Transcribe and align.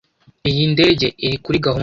Iyi 0.49 0.63
ndege 0.73 1.07
iri 1.25 1.37
kuri 1.43 1.57
gahunda? 1.65 1.79